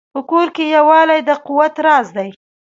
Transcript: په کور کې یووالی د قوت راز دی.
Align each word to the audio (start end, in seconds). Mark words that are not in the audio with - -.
په 0.13 0.19
کور 0.29 0.47
کې 0.55 0.65
یووالی 0.75 1.19
د 1.27 1.29
قوت 1.45 1.75
راز 1.85 2.07
دی. 2.17 2.29